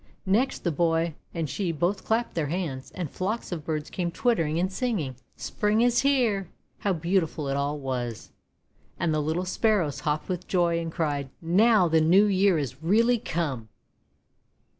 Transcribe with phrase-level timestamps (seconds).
[0.25, 4.57] Next, the boy and she both clapped their hands, and flocks of birds came twittering,
[4.59, 8.31] and singing:—:< Spring is here!): How beautiful it all was!
[8.99, 11.29] And the little Sparrows hopped with joy, and cried:—
[11.63, 13.69] "Now the New Year is reallv come!'